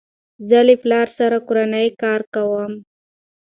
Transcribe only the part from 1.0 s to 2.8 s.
سره کورنی کار کوم.